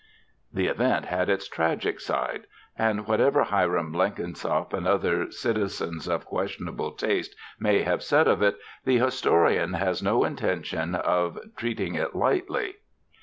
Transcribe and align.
The 0.51 0.65
event 0.65 1.05
had 1.05 1.29
its 1.29 1.47
tragic 1.47 1.99
side 1.99 2.45
and 2.75 3.05
whatever 3.05 3.43
Hiram 3.43 3.91
Blenkinsop 3.93 4.73
and 4.73 4.87
other 4.87 5.29
citizens 5.29 6.07
of 6.07 6.25
questionable 6.25 6.93
taste 6.93 7.35
may 7.59 7.83
have 7.83 8.01
said 8.01 8.27
of 8.27 8.41
it, 8.41 8.57
the 8.83 8.97
historian 8.97 9.73
has 9.73 10.01
no 10.01 10.23
intention 10.23 10.95
of 10.95 11.37
treating 11.55 11.93
it 11.93 12.15
lightly. 12.15 12.77